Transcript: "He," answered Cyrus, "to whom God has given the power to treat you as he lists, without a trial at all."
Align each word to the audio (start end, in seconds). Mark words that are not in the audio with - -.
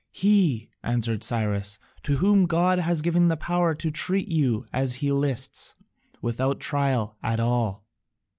"He," 0.13 0.67
answered 0.81 1.23
Cyrus, 1.23 1.77
"to 2.01 2.15
whom 2.17 2.47
God 2.47 2.79
has 2.79 3.03
given 3.03 3.27
the 3.27 3.37
power 3.37 3.75
to 3.75 3.91
treat 3.91 4.27
you 4.27 4.65
as 4.73 4.95
he 4.95 5.11
lists, 5.11 5.75
without 6.23 6.55
a 6.55 6.59
trial 6.65 7.17
at 7.21 7.39
all." 7.39 7.85